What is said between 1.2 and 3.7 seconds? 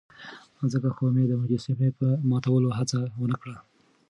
د مجسمې د ماتولو هڅه ونه کړه.